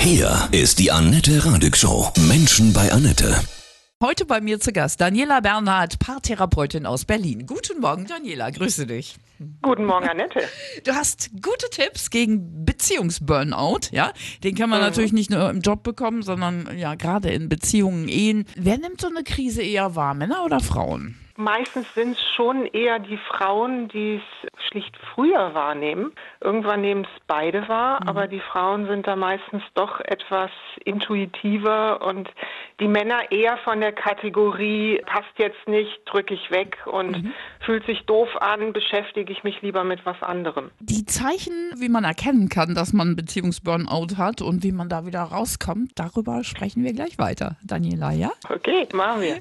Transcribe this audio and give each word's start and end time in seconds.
Hier 0.00 0.48
ist 0.52 0.78
die 0.78 0.90
Annette 0.90 1.44
Radig 1.44 1.76
Show. 1.76 2.10
Menschen 2.28 2.72
bei 2.72 2.90
Annette. 2.90 3.34
Heute 4.02 4.24
bei 4.24 4.40
mir 4.40 4.58
zu 4.58 4.72
Gast 4.72 5.00
Daniela 5.00 5.40
Bernhard, 5.40 5.98
Paartherapeutin 5.98 6.86
aus 6.86 7.04
Berlin. 7.04 7.44
Guten 7.46 7.80
Morgen, 7.80 8.06
Daniela, 8.06 8.48
grüße 8.50 8.86
dich. 8.86 9.16
Guten 9.60 9.84
Morgen, 9.84 10.08
Annette. 10.08 10.40
Du 10.84 10.92
hast 10.92 11.30
gute 11.42 11.68
Tipps 11.70 12.08
gegen 12.08 12.64
Beziehungsburnout, 12.64 13.90
ja? 13.92 14.12
Den 14.42 14.54
kann 14.54 14.70
man 14.70 14.80
Mhm. 14.80 14.86
natürlich 14.86 15.12
nicht 15.12 15.30
nur 15.30 15.50
im 15.50 15.60
Job 15.60 15.82
bekommen, 15.82 16.22
sondern 16.22 16.78
ja 16.78 16.94
gerade 16.94 17.28
in 17.30 17.50
Beziehungen, 17.50 18.08
Ehen. 18.08 18.46
Wer 18.56 18.78
nimmt 18.78 19.02
so 19.02 19.08
eine 19.08 19.22
Krise 19.22 19.62
eher 19.62 19.94
wahr, 19.96 20.14
Männer 20.14 20.44
oder 20.46 20.60
Frauen? 20.60 21.16
Meistens 21.40 21.86
sind 21.94 22.18
es 22.18 22.22
schon 22.36 22.66
eher 22.66 22.98
die 22.98 23.16
Frauen, 23.16 23.88
die 23.88 24.16
es 24.16 24.68
schlicht 24.68 24.94
früher 25.14 25.54
wahrnehmen. 25.54 26.12
Irgendwann 26.42 26.82
nehmen 26.82 27.04
es 27.04 27.22
beide 27.26 27.66
wahr, 27.66 28.06
aber 28.06 28.28
die 28.28 28.40
Frauen 28.40 28.86
sind 28.86 29.06
da 29.06 29.16
meistens 29.16 29.62
doch 29.72 30.00
etwas 30.00 30.50
intuitiver 30.84 32.02
und 32.06 32.28
die 32.78 32.88
Männer 32.88 33.32
eher 33.32 33.56
von 33.64 33.80
der 33.80 33.92
Kategorie 33.92 35.00
passt 35.06 35.32
jetzt 35.38 35.66
nicht, 35.66 35.90
drücke 36.04 36.34
ich 36.34 36.50
weg 36.50 36.76
und 36.84 37.32
fühlt 37.60 37.86
sich 37.86 38.04
doof 38.04 38.28
an, 38.36 38.74
beschäftige 38.74 39.32
ich 39.32 39.42
mich 39.42 39.62
lieber 39.62 39.82
mit 39.82 40.04
was 40.04 40.22
anderem. 40.22 40.70
Die 40.80 41.06
Zeichen, 41.06 41.54
wie 41.78 41.88
man 41.88 42.04
erkennen 42.04 42.50
kann, 42.50 42.74
dass 42.74 42.92
man 42.92 43.16
Beziehungsburnout 43.16 44.18
hat 44.18 44.42
und 44.42 44.62
wie 44.62 44.72
man 44.72 44.90
da 44.90 45.06
wieder 45.06 45.22
rauskommt, 45.22 45.92
darüber 45.94 46.44
sprechen 46.44 46.84
wir 46.84 46.92
gleich 46.92 47.18
weiter. 47.18 47.56
Daniela, 47.64 48.12
ja? 48.12 48.30
Okay, 48.50 48.86
machen 48.92 49.22
wir. 49.22 49.38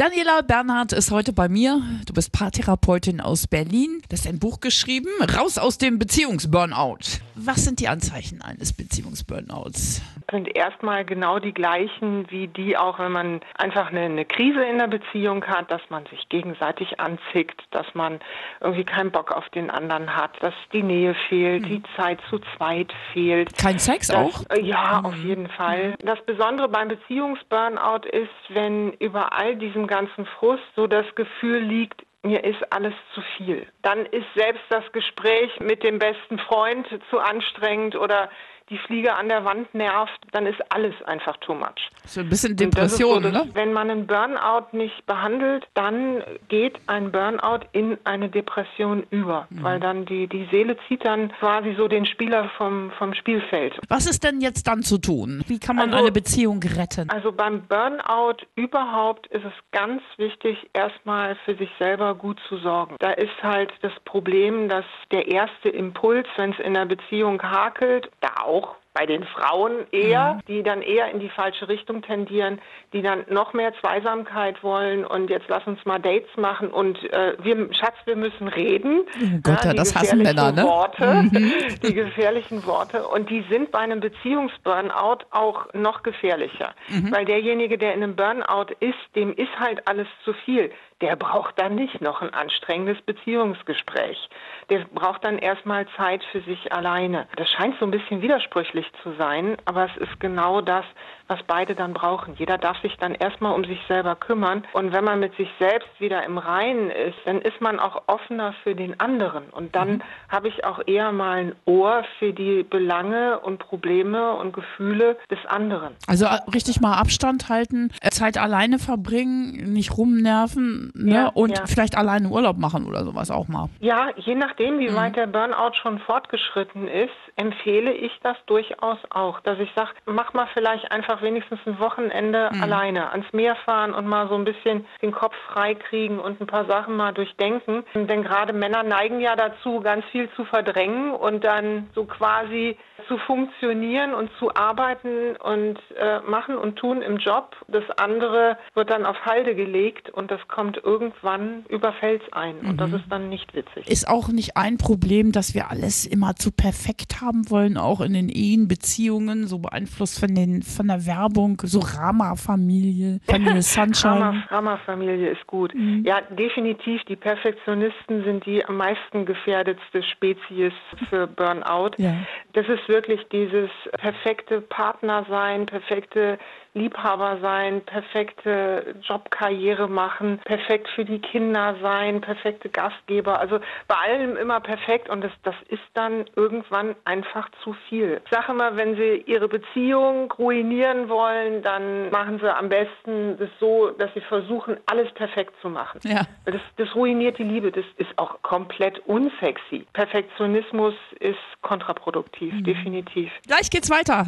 Daniela 0.00 0.40
Bernhard 0.40 0.94
ist 0.94 1.10
heute 1.10 1.34
bei 1.34 1.50
mir. 1.50 1.82
Du 2.06 2.14
bist 2.14 2.32
Paartherapeutin 2.32 3.20
aus 3.20 3.46
Berlin. 3.46 4.00
Du 4.08 4.16
hast 4.16 4.26
ein 4.26 4.38
Buch 4.38 4.60
geschrieben, 4.60 5.10
Raus 5.36 5.58
aus 5.58 5.76
dem 5.76 5.98
Beziehungsburnout. 5.98 7.20
Was 7.34 7.66
sind 7.66 7.80
die 7.80 7.88
Anzeichen 7.88 8.40
eines 8.40 8.72
Beziehungsburnouts? 8.72 10.00
sind 10.30 10.54
erstmal 10.56 11.04
genau 11.04 11.38
die 11.38 11.52
gleichen 11.52 12.30
wie 12.30 12.48
die 12.48 12.76
auch, 12.76 12.98
wenn 12.98 13.12
man 13.12 13.40
einfach 13.56 13.88
eine, 13.88 14.02
eine 14.02 14.24
Krise 14.24 14.62
in 14.62 14.78
der 14.78 14.86
Beziehung 14.86 15.44
hat, 15.44 15.70
dass 15.70 15.82
man 15.88 16.06
sich 16.06 16.28
gegenseitig 16.28 17.00
anzickt, 17.00 17.62
dass 17.70 17.86
man 17.94 18.20
irgendwie 18.60 18.84
keinen 18.84 19.10
Bock 19.10 19.32
auf 19.32 19.48
den 19.50 19.70
anderen 19.70 20.14
hat, 20.14 20.30
dass 20.40 20.54
die 20.72 20.82
Nähe 20.82 21.14
fehlt, 21.28 21.66
die 21.66 21.82
Zeit 21.96 22.20
zu 22.28 22.38
zweit 22.56 22.92
fehlt. 23.12 23.56
Kein 23.56 23.78
Sex 23.78 24.08
Das, 24.08 24.16
auch? 24.16 24.44
Ja, 24.60 25.00
auf 25.02 25.16
jeden 25.16 25.48
Fall. 25.48 25.94
Das 26.02 26.20
Besondere 26.24 26.68
beim 26.68 26.88
Beziehungsburnout 26.88 28.06
ist, 28.10 28.28
wenn 28.48 28.92
über 28.94 29.32
all 29.32 29.56
diesem 29.56 29.86
ganzen 29.90 30.24
Frust 30.24 30.64
so 30.74 30.86
das 30.86 31.04
Gefühl 31.14 31.58
liegt, 31.58 32.06
mir 32.22 32.44
ist 32.44 32.72
alles 32.72 32.94
zu 33.14 33.20
viel. 33.36 33.66
Dann 33.82 34.06
ist 34.06 34.26
selbst 34.34 34.62
das 34.70 34.90
Gespräch 34.92 35.58
mit 35.60 35.82
dem 35.82 35.98
besten 35.98 36.38
Freund 36.38 36.86
zu 37.10 37.18
anstrengend 37.18 37.96
oder 37.96 38.30
die 38.70 38.78
Fliege 38.78 39.14
an 39.14 39.28
der 39.28 39.44
Wand 39.44 39.74
nervt, 39.74 40.18
dann 40.32 40.46
ist 40.46 40.60
alles 40.72 40.94
einfach 41.04 41.36
too 41.38 41.54
much. 41.54 41.90
So 42.06 42.20
ein 42.20 42.28
bisschen 42.28 42.56
Depression, 42.56 43.22
so, 43.24 43.28
ne? 43.30 43.48
Wenn 43.52 43.72
man 43.72 43.90
einen 43.90 44.06
Burnout 44.06 44.66
nicht 44.76 45.04
behandelt, 45.06 45.66
dann 45.74 46.22
geht 46.48 46.78
ein 46.86 47.10
Burnout 47.12 47.66
in 47.72 47.98
eine 48.04 48.28
Depression 48.28 49.04
über, 49.10 49.46
Mhm. 49.50 49.62
weil 49.62 49.80
dann 49.80 50.04
die, 50.06 50.26
die 50.28 50.46
Seele 50.50 50.76
zieht 50.88 51.04
dann 51.04 51.30
quasi 51.32 51.74
so 51.76 51.88
den 51.88 52.06
Spieler 52.06 52.48
vom, 52.56 52.90
vom 52.92 53.14
Spielfeld. 53.14 53.78
Was 53.88 54.06
ist 54.06 54.22
denn 54.24 54.40
jetzt 54.40 54.66
dann 54.68 54.82
zu 54.82 54.98
tun? 54.98 55.42
Wie 55.46 55.58
kann 55.58 55.76
man 55.76 55.86
Also- 55.92 56.04
eine 56.04 56.12
Beziehung 56.12 56.60
retten? 56.62 57.10
Also 57.10 57.32
beim 57.32 57.62
Burnout 57.66 58.44
überhaupt 58.54 59.26
ist 59.28 59.44
es 59.44 59.52
ganz 59.72 60.02
wichtig, 60.16 60.56
erstmal 60.72 61.34
für 61.44 61.54
sich 61.56 61.70
selber 61.78 62.14
gut 62.14 62.38
zu 62.48 62.56
sorgen. 62.58 62.96
Da 63.00 63.10
ist 63.12 63.42
halt 63.42 63.72
das 63.82 63.92
Problem, 64.04 64.68
dass 64.68 64.84
der 65.10 65.26
erste 65.28 65.68
Impuls, 65.70 66.26
wenn 66.36 66.52
es 66.52 66.58
in 66.60 66.74
der 66.74 66.86
Beziehung 66.86 67.42
hakelt, 67.42 68.08
da 68.20 68.42
auch 68.44 68.59
bei 68.92 69.06
den 69.06 69.24
Frauen 69.24 69.86
eher, 69.92 70.40
die 70.48 70.62
dann 70.64 70.82
eher 70.82 71.10
in 71.10 71.20
die 71.20 71.28
falsche 71.28 71.68
Richtung 71.68 72.02
tendieren, 72.02 72.60
die 72.92 73.02
dann 73.02 73.24
noch 73.28 73.52
mehr 73.52 73.72
Zweisamkeit 73.80 74.64
wollen 74.64 75.04
und 75.04 75.30
jetzt 75.30 75.46
lass 75.48 75.64
uns 75.66 75.84
mal 75.84 76.00
Dates 76.00 76.36
machen 76.36 76.70
und 76.70 76.98
äh, 77.12 77.36
wir, 77.40 77.72
Schatz, 77.72 77.94
wir 78.04 78.16
müssen 78.16 78.48
reden. 78.48 79.02
Oh 79.02 79.38
Gott, 79.42 79.64
ja, 79.64 79.70
die 79.70 79.76
das 79.76 79.94
hassen 79.94 80.18
gefährlichen 80.18 80.36
Männer, 80.36 80.52
ne? 80.52 80.64
Worte, 80.64 81.30
die 81.82 81.94
gefährlichen 81.94 82.66
Worte. 82.66 83.06
Und 83.06 83.30
die 83.30 83.44
sind 83.48 83.70
bei 83.70 83.78
einem 83.78 84.00
Beziehungsburnout 84.00 85.24
auch 85.30 85.72
noch 85.72 86.02
gefährlicher. 86.02 86.74
Mhm. 86.88 87.12
Weil 87.12 87.24
derjenige, 87.24 87.78
der 87.78 87.94
in 87.94 88.02
einem 88.02 88.16
Burnout 88.16 88.74
ist, 88.80 88.98
dem 89.14 89.32
ist 89.34 89.58
halt 89.58 89.86
alles 89.86 90.08
zu 90.24 90.32
viel. 90.44 90.70
Der 91.00 91.16
braucht 91.16 91.58
dann 91.58 91.74
nicht 91.74 92.00
noch 92.00 92.20
ein 92.20 92.34
anstrengendes 92.34 93.00
Beziehungsgespräch. 93.02 94.28
Der 94.68 94.84
braucht 94.92 95.24
dann 95.24 95.38
erstmal 95.38 95.86
Zeit 95.96 96.22
für 96.30 96.40
sich 96.42 96.72
alleine. 96.72 97.26
Das 97.36 97.48
scheint 97.50 97.78
so 97.78 97.86
ein 97.86 97.90
bisschen 97.90 98.22
widersprüchlich 98.22 98.86
zu 99.02 99.12
sein, 99.18 99.56
aber 99.64 99.86
es 99.86 99.96
ist 99.96 100.20
genau 100.20 100.60
das, 100.60 100.84
was 101.30 101.40
beide 101.46 101.74
dann 101.74 101.94
brauchen. 101.94 102.34
Jeder 102.36 102.58
darf 102.58 102.80
sich 102.82 102.96
dann 102.96 103.14
erstmal 103.14 103.54
um 103.54 103.64
sich 103.64 103.78
selber 103.86 104.16
kümmern. 104.16 104.64
Und 104.72 104.92
wenn 104.92 105.04
man 105.04 105.20
mit 105.20 105.34
sich 105.36 105.48
selbst 105.60 105.88
wieder 106.00 106.24
im 106.24 106.38
Reinen 106.38 106.90
ist, 106.90 107.16
dann 107.24 107.40
ist 107.40 107.60
man 107.60 107.78
auch 107.78 108.02
offener 108.08 108.52
für 108.64 108.74
den 108.74 108.98
anderen. 108.98 109.44
Und 109.50 109.76
dann 109.76 110.02
habe 110.28 110.48
ich 110.48 110.64
auch 110.64 110.80
eher 110.86 111.12
mal 111.12 111.38
ein 111.38 111.54
Ohr 111.66 112.04
für 112.18 112.32
die 112.32 112.64
Belange 112.64 113.38
und 113.38 113.58
Probleme 113.60 114.32
und 114.34 114.52
Gefühle 114.52 115.16
des 115.30 115.38
anderen. 115.46 115.94
Also 116.08 116.24
äh, 116.26 116.38
richtig 116.52 116.80
mal 116.80 116.94
Abstand 116.94 117.48
halten, 117.48 117.92
äh, 118.00 118.10
Zeit 118.10 118.36
alleine 118.36 118.80
verbringen, 118.80 119.72
nicht 119.72 119.96
rumnerven 119.96 120.89
ne? 120.94 121.14
Ja, 121.14 121.26
und 121.28 121.56
ja. 121.56 121.66
vielleicht 121.66 121.96
alleine 121.96 122.28
Urlaub 122.28 122.58
machen 122.58 122.86
oder 122.86 123.04
sowas 123.04 123.30
auch 123.30 123.48
mal. 123.48 123.68
Ja, 123.80 124.08
je 124.16 124.34
nachdem, 124.34 124.78
wie 124.78 124.94
weit 124.94 125.16
der 125.16 125.26
Burnout 125.26 125.74
schon 125.74 125.98
fortgeschritten 126.00 126.88
ist, 126.88 127.10
empfehle 127.36 127.92
ich 127.92 128.12
das 128.22 128.36
durchaus 128.46 128.98
auch, 129.10 129.40
dass 129.40 129.58
ich 129.58 129.70
sage, 129.74 129.90
mach 130.06 130.32
mal 130.34 130.48
vielleicht 130.52 130.90
einfach 130.92 131.22
wenigstens 131.22 131.60
ein 131.66 131.78
Wochenende 131.78 132.50
alleine 132.60 133.10
ans 133.10 133.32
Meer 133.32 133.56
fahren 133.64 133.94
und 133.94 134.06
mal 134.06 134.28
so 134.28 134.34
ein 134.34 134.44
bisschen 134.44 134.86
den 135.02 135.12
Kopf 135.12 135.34
frei 135.52 135.74
kriegen 135.74 136.18
und 136.18 136.40
ein 136.40 136.46
paar 136.46 136.66
Sachen 136.66 136.96
mal 136.96 137.12
durchdenken. 137.12 137.84
Denn 137.94 138.22
gerade 138.22 138.52
Männer 138.52 138.82
neigen 138.82 139.20
ja 139.20 139.36
dazu, 139.36 139.80
ganz 139.80 140.04
viel 140.06 140.28
zu 140.36 140.44
verdrängen 140.44 141.12
und 141.12 141.44
dann 141.44 141.88
so 141.94 142.04
quasi 142.04 142.76
zu 143.08 143.18
funktionieren 143.18 144.14
und 144.14 144.30
zu 144.38 144.54
arbeiten 144.54 145.36
und 145.36 145.78
äh, 145.96 146.20
machen 146.20 146.56
und 146.56 146.76
tun 146.76 147.02
im 147.02 147.16
Job. 147.16 147.56
Das 147.68 147.84
andere 147.96 148.58
wird 148.74 148.90
dann 148.90 149.06
auf 149.06 149.24
Halde 149.24 149.54
gelegt 149.54 150.10
und 150.10 150.30
das 150.30 150.46
kommt 150.48 150.79
irgendwann 150.82 151.64
über 151.68 151.92
Fels 151.92 152.22
ein 152.32 152.60
und 152.60 152.78
das 152.78 152.92
ist 152.92 153.04
dann 153.08 153.28
nicht 153.28 153.54
witzig. 153.54 153.88
Ist 153.88 154.08
auch 154.08 154.28
nicht 154.28 154.56
ein 154.56 154.78
Problem, 154.78 155.32
dass 155.32 155.54
wir 155.54 155.70
alles 155.70 156.06
immer 156.06 156.34
zu 156.36 156.50
perfekt 156.52 157.20
haben 157.20 157.50
wollen, 157.50 157.76
auch 157.76 158.00
in 158.00 158.12
den 158.14 158.28
Ehen, 158.28 158.68
Beziehungen, 158.68 159.46
so 159.46 159.58
beeinflusst 159.58 160.20
von 160.20 160.34
den 160.34 160.62
von 160.62 160.88
der 160.88 161.06
Werbung, 161.06 161.60
so 161.64 161.80
Rama-Familie, 161.80 163.20
Familie 163.26 163.62
Sunshine. 163.62 164.20
Rama, 164.20 164.44
Rama-Familie 164.48 165.30
ist 165.30 165.46
gut. 165.46 165.72
Ja, 166.04 166.20
definitiv. 166.22 167.02
Die 167.04 167.16
Perfektionisten 167.16 168.24
sind 168.24 168.46
die 168.46 168.64
am 168.64 168.76
meisten 168.76 169.26
gefährdetste 169.26 170.02
Spezies 170.02 170.72
für 171.08 171.26
Burnout. 171.26 171.92
Ja. 171.98 172.14
Das 172.52 172.66
ist 172.68 172.88
wirklich 172.88 173.20
dieses 173.32 173.70
perfekte 173.98 174.60
Partner 174.60 175.24
sein, 175.28 175.66
perfekte 175.66 176.38
Liebhaber 176.74 177.38
sein, 177.40 177.82
perfekte 177.82 178.94
Jobkarriere 179.02 179.88
machen, 179.88 180.40
perfekt 180.44 180.88
für 180.94 181.04
die 181.04 181.18
Kinder 181.18 181.76
sein, 181.82 182.20
perfekte 182.20 182.68
Gastgeber. 182.68 183.38
Also 183.40 183.60
bei 183.88 183.96
allem 183.96 184.36
immer 184.36 184.60
perfekt 184.60 185.08
und 185.08 185.22
das, 185.22 185.32
das 185.42 185.54
ist 185.68 185.82
dann 185.94 186.26
irgendwann 186.36 186.94
einfach 187.04 187.48
zu 187.64 187.74
viel. 187.88 188.20
Ich 188.24 188.30
sage 188.30 188.52
immer, 188.52 188.76
wenn 188.76 188.96
Sie 188.96 189.24
Ihre 189.26 189.48
Beziehung 189.48 190.30
ruinieren 190.32 191.08
wollen, 191.08 191.62
dann 191.62 192.10
machen 192.10 192.38
Sie 192.40 192.54
am 192.54 192.68
besten 192.68 193.36
das 193.38 193.50
so, 193.58 193.90
dass 193.90 194.12
Sie 194.14 194.20
versuchen, 194.20 194.76
alles 194.86 195.12
perfekt 195.14 195.54
zu 195.60 195.68
machen. 195.68 196.00
Ja. 196.04 196.22
Das, 196.44 196.60
das 196.76 196.94
ruiniert 196.94 197.38
die 197.38 197.44
Liebe. 197.44 197.72
Das 197.72 197.84
ist 197.96 198.16
auch 198.16 198.40
komplett 198.42 198.98
unsexy. 199.06 199.86
Perfektionismus 199.92 200.94
ist 201.18 201.38
kontraproduktiv, 201.62 202.54
definitiv. 202.62 203.30
Gleich 203.46 203.70
geht's 203.70 203.90
weiter. 203.90 204.26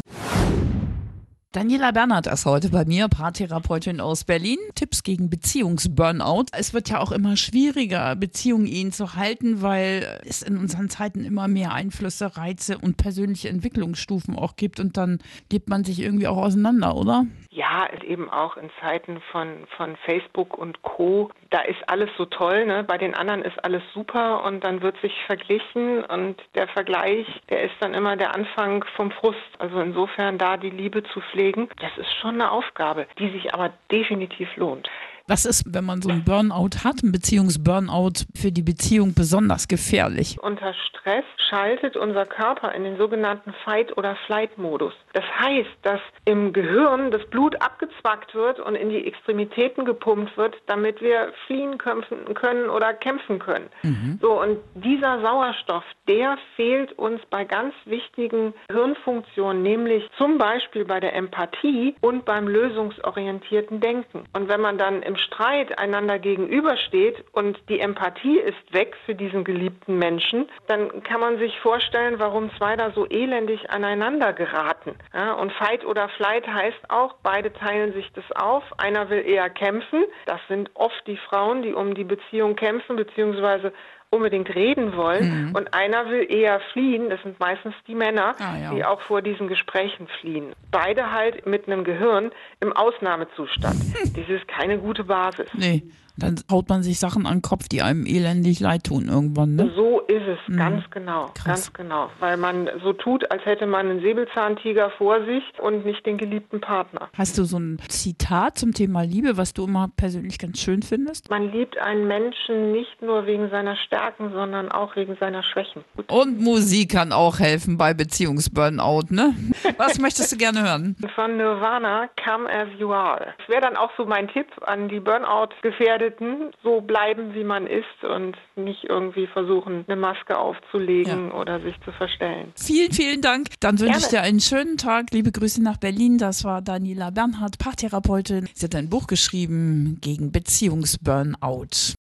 Daniela 1.52 1.90
Bernhard 1.90 2.28
ist 2.28 2.46
heute 2.46 2.70
bei 2.70 2.86
mir, 2.86 3.08
Paartherapeutin 3.08 4.00
aus 4.00 4.24
Berlin. 4.24 4.56
Tipps 4.74 5.02
gegen 5.02 5.28
Beziehungsburnout. 5.28 6.46
Es 6.56 6.72
wird 6.72 6.88
ja 6.88 6.98
auch 6.98 7.12
immer 7.12 7.36
schwieriger, 7.36 8.16
Beziehungen 8.16 8.64
ihn 8.64 8.90
zu 8.90 9.16
halten, 9.16 9.60
weil 9.60 10.18
es 10.26 10.40
in 10.40 10.56
unseren 10.56 10.88
Zeiten 10.88 11.26
immer 11.26 11.48
mehr 11.48 11.74
Einflüsse, 11.74 12.38
Reize 12.38 12.78
und 12.78 12.96
persönliche 12.96 13.50
Entwicklungsstufen 13.50 14.34
auch 14.34 14.56
gibt 14.56 14.80
und 14.80 14.96
dann 14.96 15.18
lebt 15.52 15.68
man 15.68 15.84
sich 15.84 16.00
irgendwie 16.00 16.26
auch 16.26 16.38
auseinander, 16.38 16.96
oder? 16.96 17.26
Ja, 17.50 17.86
eben 18.12 18.30
auch 18.30 18.56
in 18.56 18.70
Zeiten 18.80 19.20
von, 19.30 19.66
von 19.76 19.96
Facebook 20.04 20.56
und 20.56 20.82
Co. 20.82 21.30
Da 21.50 21.60
ist 21.62 21.80
alles 21.86 22.10
so 22.18 22.26
toll, 22.26 22.66
ne? 22.66 22.84
Bei 22.84 22.98
den 22.98 23.14
anderen 23.14 23.42
ist 23.42 23.62
alles 23.64 23.82
super 23.94 24.44
und 24.44 24.64
dann 24.64 24.82
wird 24.82 25.00
sich 25.00 25.12
verglichen 25.26 26.04
und 26.04 26.36
der 26.54 26.68
Vergleich, 26.68 27.26
der 27.48 27.64
ist 27.64 27.74
dann 27.80 27.94
immer 27.94 28.16
der 28.16 28.34
Anfang 28.34 28.84
vom 28.96 29.10
Frust. 29.10 29.38
Also 29.58 29.80
insofern 29.80 30.38
da 30.38 30.56
die 30.56 30.70
Liebe 30.70 31.02
zu 31.12 31.20
pflegen, 31.20 31.41
das 31.80 31.96
ist 31.98 32.12
schon 32.20 32.34
eine 32.34 32.50
Aufgabe, 32.50 33.06
die 33.18 33.30
sich 33.30 33.52
aber 33.52 33.72
definitiv 33.90 34.54
lohnt. 34.56 34.88
Was 35.32 35.46
ist, 35.46 35.64
wenn 35.72 35.86
man 35.86 36.02
so 36.02 36.10
einen 36.10 36.24
Burnout 36.24 36.84
hat, 36.84 37.02
ein 37.02 37.10
Beziehungsburnout 37.10 38.26
für 38.34 38.52
die 38.52 38.60
Beziehung 38.60 39.14
besonders 39.14 39.66
gefährlich? 39.66 40.36
Unter 40.42 40.74
Stress 40.74 41.24
schaltet 41.48 41.96
unser 41.96 42.26
Körper 42.26 42.74
in 42.74 42.84
den 42.84 42.98
sogenannten 42.98 43.54
Fight- 43.64 43.96
oder 43.96 44.14
Flight-Modus. 44.26 44.92
Das 45.14 45.24
heißt, 45.38 45.70
dass 45.82 46.00
im 46.26 46.52
Gehirn 46.52 47.10
das 47.10 47.24
Blut 47.26 47.60
abgezwackt 47.62 48.34
wird 48.34 48.60
und 48.60 48.74
in 48.74 48.90
die 48.90 49.06
Extremitäten 49.06 49.86
gepumpt 49.86 50.36
wird, 50.36 50.54
damit 50.66 51.00
wir 51.00 51.32
fliehen 51.46 51.78
können 51.78 52.68
oder 52.68 52.92
kämpfen 52.92 53.38
können. 53.38 53.68
Mhm. 53.82 54.18
So, 54.20 54.40
und 54.40 54.58
dieser 54.74 55.20
Sauerstoff, 55.22 55.84
der 56.08 56.36
fehlt 56.56 56.92
uns 56.98 57.20
bei 57.30 57.44
ganz 57.44 57.74
wichtigen 57.86 58.52
Hirnfunktionen, 58.70 59.62
nämlich 59.62 60.08
zum 60.18 60.36
Beispiel 60.36 60.84
bei 60.84 61.00
der 61.00 61.14
Empathie 61.14 61.94
und 62.00 62.24
beim 62.24 62.48
lösungsorientierten 62.48 63.80
Denken. 63.80 64.24
Und 64.32 64.48
wenn 64.48 64.60
man 64.60 64.78
dann 64.78 65.02
im 65.02 65.16
Streit 65.22 65.78
einander 65.78 66.18
gegenübersteht 66.18 67.24
und 67.32 67.58
die 67.68 67.80
Empathie 67.80 68.38
ist 68.38 68.72
weg 68.72 68.96
für 69.06 69.14
diesen 69.14 69.44
geliebten 69.44 69.98
Menschen, 69.98 70.48
dann 70.66 71.02
kann 71.02 71.20
man 71.20 71.38
sich 71.38 71.58
vorstellen, 71.60 72.18
warum 72.18 72.50
zwei 72.56 72.76
da 72.76 72.90
so 72.90 73.06
elendig 73.08 73.70
aneinander 73.70 74.32
geraten. 74.32 74.94
Ja, 75.14 75.32
und 75.34 75.52
Fight 75.52 75.84
oder 75.84 76.08
Flight 76.10 76.46
heißt 76.46 76.90
auch, 76.90 77.14
beide 77.22 77.52
teilen 77.52 77.92
sich 77.92 78.10
das 78.12 78.24
auf. 78.32 78.64
Einer 78.78 79.10
will 79.10 79.24
eher 79.26 79.50
kämpfen. 79.50 80.04
Das 80.26 80.40
sind 80.48 80.70
oft 80.74 81.06
die 81.06 81.16
Frauen, 81.16 81.62
die 81.62 81.74
um 81.74 81.94
die 81.94 82.04
Beziehung 82.04 82.56
kämpfen, 82.56 82.96
beziehungsweise 82.96 83.72
unbedingt 84.12 84.54
reden 84.54 84.94
wollen 84.94 85.48
mhm. 85.48 85.54
und 85.54 85.72
einer 85.72 86.08
will 86.10 86.26
eher 86.28 86.60
fliehen, 86.72 87.08
das 87.08 87.20
sind 87.22 87.40
meistens 87.40 87.74
die 87.88 87.94
Männer, 87.94 88.34
ah, 88.38 88.58
ja. 88.58 88.74
die 88.74 88.84
auch 88.84 89.00
vor 89.00 89.22
diesen 89.22 89.48
Gesprächen 89.48 90.06
fliehen. 90.20 90.52
Beide 90.70 91.10
halt 91.12 91.46
mit 91.46 91.66
einem 91.66 91.82
Gehirn 91.82 92.30
im 92.60 92.72
Ausnahmezustand. 92.72 93.76
das 94.16 94.28
ist 94.28 94.46
keine 94.48 94.78
gute 94.78 95.04
Basis. 95.04 95.46
Nee. 95.54 95.82
Dann 96.16 96.36
haut 96.50 96.68
man 96.68 96.82
sich 96.82 96.98
Sachen 96.98 97.26
an 97.26 97.36
den 97.36 97.42
Kopf, 97.42 97.68
die 97.68 97.82
einem 97.82 98.04
elendig 98.06 98.60
leid 98.60 98.84
tun 98.84 99.08
irgendwann. 99.08 99.56
Ne? 99.56 99.72
So 99.74 100.00
ist 100.00 100.22
es, 100.26 100.38
mhm. 100.46 100.56
ganz 100.58 100.90
genau, 100.90 101.30
Krass. 101.34 101.44
ganz 101.44 101.72
genau. 101.72 102.10
Weil 102.20 102.36
man 102.36 102.68
so 102.82 102.92
tut, 102.92 103.30
als 103.30 103.44
hätte 103.46 103.66
man 103.66 103.88
einen 103.88 104.00
Säbelzahntiger 104.00 104.90
vor 104.98 105.24
sich 105.24 105.42
und 105.60 105.86
nicht 105.86 106.04
den 106.04 106.18
geliebten 106.18 106.60
Partner. 106.60 107.08
Hast 107.16 107.38
du 107.38 107.44
so 107.44 107.58
ein 107.58 107.78
Zitat 107.88 108.58
zum 108.58 108.74
Thema 108.74 109.02
Liebe, 109.02 109.36
was 109.36 109.54
du 109.54 109.64
immer 109.64 109.88
persönlich 109.96 110.38
ganz 110.38 110.60
schön 110.60 110.82
findest? 110.82 111.30
Man 111.30 111.50
liebt 111.50 111.78
einen 111.78 112.06
Menschen 112.06 112.72
nicht 112.72 113.00
nur 113.00 113.26
wegen 113.26 113.48
seiner 113.48 113.76
Stärken, 113.76 114.32
sondern 114.32 114.70
auch 114.70 114.94
wegen 114.96 115.16
seiner 115.18 115.42
Schwächen. 115.42 115.82
Und 116.08 116.40
Musik 116.40 116.92
kann 116.92 117.12
auch 117.12 117.38
helfen 117.38 117.78
bei 117.78 117.94
Beziehungsburnout, 117.94 119.06
ne? 119.10 119.34
Was 119.78 119.98
möchtest 119.98 120.32
du 120.32 120.36
gerne 120.36 120.62
hören? 120.62 120.96
Von 121.14 121.36
Nirvana, 121.38 122.08
Come 122.22 122.50
As 122.50 122.68
You 122.78 122.92
Are. 122.92 123.34
Das 123.38 123.48
wäre 123.48 123.62
dann 123.62 123.76
auch 123.76 123.90
so 123.96 124.04
mein 124.04 124.28
Tipp 124.28 124.46
an 124.62 124.88
die 124.88 125.00
Burnout-Gefährdeten 125.00 126.01
Gefährdeten 126.02 126.50
so 126.62 126.80
bleiben, 126.80 127.34
wie 127.34 127.44
man 127.44 127.66
ist 127.66 127.84
und 128.02 128.36
nicht 128.56 128.84
irgendwie 128.84 129.26
versuchen, 129.26 129.84
eine 129.86 129.96
Maske 129.96 130.36
aufzulegen 130.38 131.28
ja. 131.28 131.34
oder 131.34 131.60
sich 131.60 131.74
zu 131.84 131.92
verstellen. 131.92 132.52
Vielen, 132.56 132.92
vielen 132.92 133.20
Dank. 133.20 133.48
Dann 133.60 133.78
wünsche 133.78 133.98
ich 133.98 134.06
dir 134.06 134.22
einen 134.22 134.40
schönen 134.40 134.76
Tag. 134.76 135.06
Liebe 135.12 135.32
Grüße 135.32 135.62
nach 135.62 135.76
Berlin. 135.76 136.18
Das 136.18 136.44
war 136.44 136.62
Daniela 136.62 137.10
Bernhardt, 137.10 137.58
Paartherapeutin. 137.58 138.48
Sie 138.54 138.66
hat 138.66 138.74
ein 138.74 138.88
Buch 138.88 139.06
geschrieben 139.06 139.98
gegen 140.00 140.32
Beziehungsburnout. 140.32 141.94